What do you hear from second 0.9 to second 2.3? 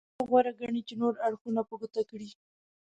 نور اړخونه په ګوته کړي.